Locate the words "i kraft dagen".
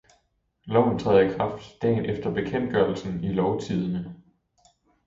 1.33-2.05